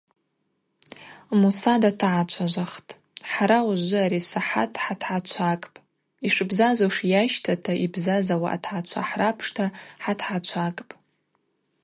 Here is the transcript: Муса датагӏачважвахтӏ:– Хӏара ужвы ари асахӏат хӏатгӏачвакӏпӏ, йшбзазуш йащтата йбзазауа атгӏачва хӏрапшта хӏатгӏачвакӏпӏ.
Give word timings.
Муса 1.39 1.73
датагӏачважвахтӏ:– 1.81 2.97
Хӏара 3.31 3.59
ужвы 3.69 3.97
ари 4.05 4.21
асахӏат 4.25 4.73
хӏатгӏачвакӏпӏ, 4.83 5.83
йшбзазуш 6.27 6.95
йащтата 7.11 7.73
йбзазауа 7.85 8.49
атгӏачва 8.55 9.03
хӏрапшта 9.09 9.65
хӏатгӏачвакӏпӏ. 10.03 10.93